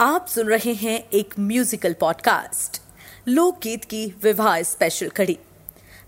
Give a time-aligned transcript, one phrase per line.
[0.00, 2.80] आप सुन रहे हैं एक म्यूजिकल पॉडकास्ट
[3.28, 5.38] लोकगीत की विवाह स्पेशल कड़ी।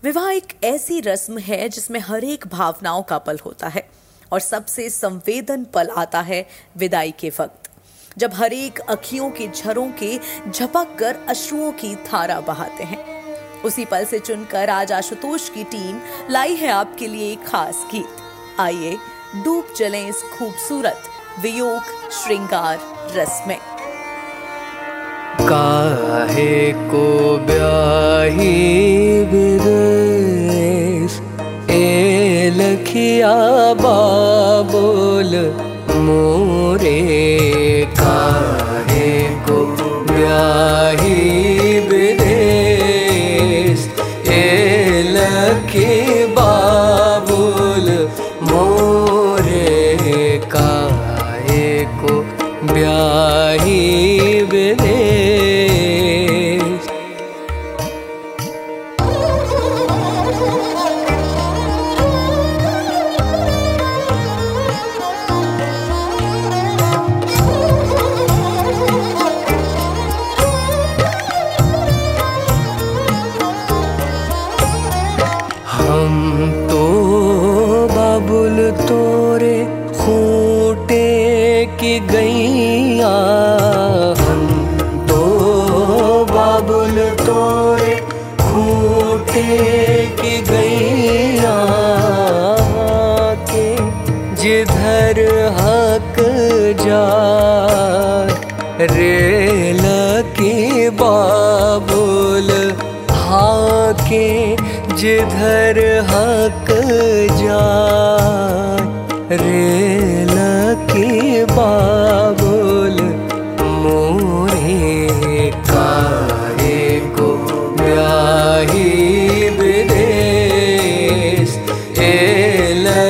[0.03, 3.87] विवाह एक ऐसी रस्म है जिसमें हर एक भावनाओं का पल होता है
[4.31, 6.45] और सबसे संवेदन पल आता है
[6.77, 7.69] विदाई के वक्त,
[8.17, 10.19] जब हर एक अखियों के झरों के
[10.51, 13.03] झपक कर अश्रुओं की धारा बहाते हैं।
[13.61, 18.59] उसी पल से चुनकर आज आशुतोष की टीम लाई है आपके लिए एक खास गीत।
[18.59, 18.97] आइए,
[19.35, 22.79] डूब चलें इस खूबसूरत वियोग श्रृंगार
[23.15, 23.76] रस में।
[25.41, 31.19] काहे को ब्याही विदेश?
[32.57, 35.53] लखिया बाबोल
[35.95, 37.01] मोरे
[37.99, 39.65] काहे को
[40.13, 43.87] ब्याही विदेश?
[44.27, 48.09] ए लखी बाबोल
[48.43, 52.21] मोरे काहे को
[52.73, 53.36] ब्याही
[86.97, 87.95] बाबुल तोरे
[88.41, 89.43] खूटे
[90.21, 90.35] के
[94.41, 95.19] जिधर
[95.59, 96.17] हक
[96.81, 97.05] जा
[98.93, 99.83] रेल
[100.39, 102.49] की बाबुल
[103.27, 104.25] हाके
[105.01, 105.79] जिधर
[106.11, 106.71] हक
[107.41, 107.61] जा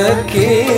[0.08, 0.77] सके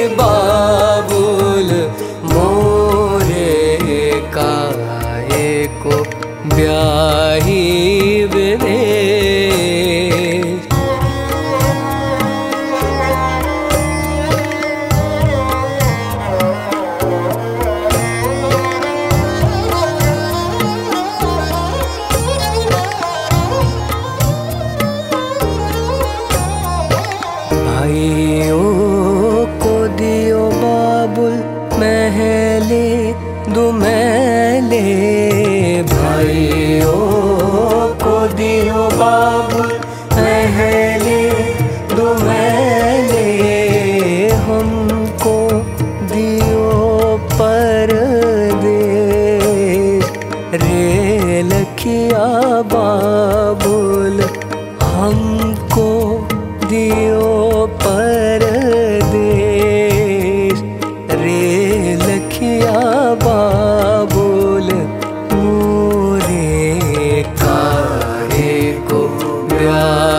[39.09, 39.38] love.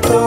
[0.00, 0.21] बाबुल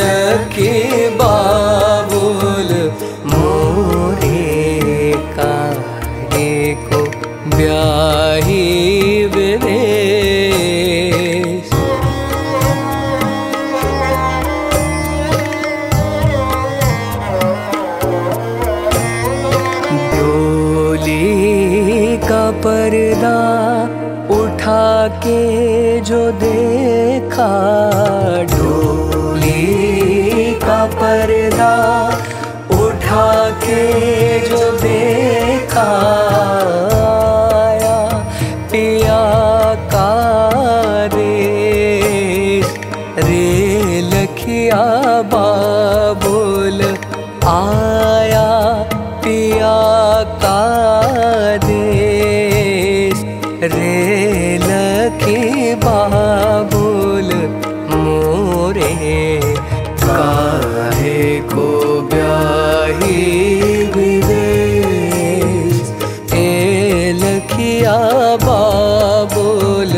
[0.00, 0.74] लकी
[1.16, 2.70] बाबुल
[3.32, 4.44] मोरे
[5.36, 7.00] काहे को
[7.56, 8.64] ब्याही
[9.34, 9.68] विदेश।
[20.80, 23.38] डोली का पर्दा
[24.38, 24.86] उठा
[25.24, 25.40] के
[26.10, 27.52] जो देखा
[47.50, 48.48] आया
[49.24, 49.78] पिया
[50.42, 50.58] का
[51.64, 53.22] देश
[53.72, 57.30] रे लखी बाबुल
[57.92, 58.92] मोरे।
[60.04, 61.66] काहे को
[62.12, 63.18] ब्याही
[66.34, 67.96] ए लखिया
[68.46, 69.92] बाबुल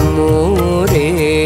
[0.00, 1.45] मोरे।